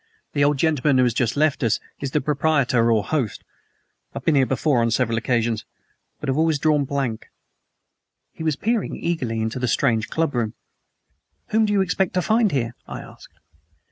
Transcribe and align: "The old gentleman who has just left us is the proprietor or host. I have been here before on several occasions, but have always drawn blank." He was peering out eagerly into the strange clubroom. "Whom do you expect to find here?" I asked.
"The 0.33 0.43
old 0.43 0.57
gentleman 0.57 0.97
who 0.97 1.03
has 1.03 1.13
just 1.13 1.37
left 1.37 1.61
us 1.63 1.79
is 1.99 2.09
the 2.09 2.21
proprietor 2.21 2.91
or 2.91 3.03
host. 3.03 3.43
I 4.13 4.15
have 4.15 4.25
been 4.25 4.33
here 4.33 4.47
before 4.47 4.81
on 4.81 4.89
several 4.89 5.15
occasions, 5.15 5.63
but 6.19 6.27
have 6.27 6.39
always 6.39 6.57
drawn 6.57 6.85
blank." 6.85 7.27
He 8.31 8.41
was 8.41 8.55
peering 8.55 8.93
out 8.93 8.97
eagerly 9.03 9.39
into 9.41 9.59
the 9.59 9.67
strange 9.67 10.09
clubroom. 10.09 10.55
"Whom 11.49 11.65
do 11.67 11.73
you 11.73 11.81
expect 11.81 12.15
to 12.15 12.23
find 12.23 12.51
here?" 12.51 12.73
I 12.87 12.99
asked. 13.01 13.37